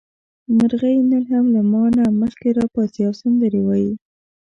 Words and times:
مرغۍ 0.55 0.97
نن 1.11 1.23
هم 1.31 1.45
له 1.55 1.61
ما 1.71 1.83
نه 1.97 2.05
مخکې 2.21 2.47
راپاڅي 2.57 3.01
او 3.07 3.13
سندرې 3.21 3.61
وايي. 3.63 3.91